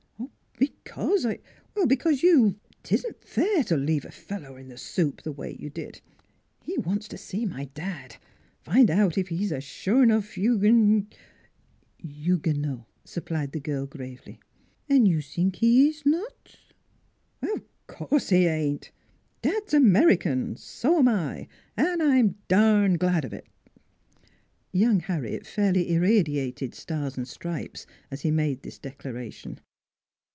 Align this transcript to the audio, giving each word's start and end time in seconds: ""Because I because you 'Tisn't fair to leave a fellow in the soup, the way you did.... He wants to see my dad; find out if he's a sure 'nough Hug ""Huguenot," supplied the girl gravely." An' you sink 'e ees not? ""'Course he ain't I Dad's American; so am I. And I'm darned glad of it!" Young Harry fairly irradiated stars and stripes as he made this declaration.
""Because 1.01 1.25
I 1.25 1.39
because 1.87 2.21
you 2.21 2.59
'Tisn't 2.83 3.23
fair 3.23 3.63
to 3.65 3.77
leave 3.77 4.03
a 4.05 4.11
fellow 4.11 4.55
in 4.57 4.67
the 4.67 4.77
soup, 4.77 5.21
the 5.23 5.31
way 5.31 5.55
you 5.57 5.69
did.... 5.69 6.01
He 6.63 6.77
wants 6.77 7.07
to 7.07 7.17
see 7.17 7.45
my 7.45 7.65
dad; 7.73 8.17
find 8.59 8.91
out 8.91 9.17
if 9.17 9.29
he's 9.29 9.51
a 9.51 9.61
sure 9.61 10.05
'nough 10.05 10.35
Hug 10.35 10.63
""Huguenot," 11.97 12.85
supplied 13.05 13.53
the 13.53 13.59
girl 13.61 13.87
gravely." 13.87 14.39
An' 14.89 15.05
you 15.05 15.21
sink 15.21 15.63
'e 15.63 15.67
ees 15.87 16.03
not? 16.05 16.57
""'Course 17.87 18.29
he 18.29 18.45
ain't 18.47 18.89
I 19.43 19.49
Dad's 19.51 19.73
American; 19.73 20.57
so 20.57 20.99
am 20.99 21.07
I. 21.07 21.47
And 21.77 22.03
I'm 22.03 22.35
darned 22.49 22.99
glad 22.99 23.23
of 23.25 23.33
it!" 23.33 23.47
Young 24.73 24.99
Harry 24.99 25.39
fairly 25.39 25.91
irradiated 25.93 26.75
stars 26.75 27.15
and 27.17 27.27
stripes 27.27 27.87
as 28.11 28.21
he 28.21 28.29
made 28.31 28.61
this 28.61 28.77
declaration. 28.77 29.61